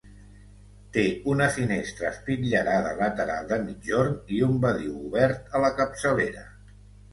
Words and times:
Té 0.95 1.03
una 1.33 1.49
finestra 1.57 2.07
espitllerada 2.13 2.95
lateral 3.03 3.45
de 3.53 3.61
migjorn 3.67 4.19
i 4.39 4.43
un 4.49 4.59
badiu 4.67 4.99
obert 5.11 5.55
a 5.61 5.65
la 5.69 5.73
capçalera. 5.81 6.47